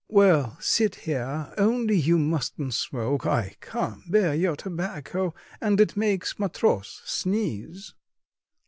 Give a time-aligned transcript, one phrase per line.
[0.09, 6.39] Well, sit there; only you mustn't smoke; I can't bear your tobacco, and it makes
[6.39, 7.93] Matross sneeze."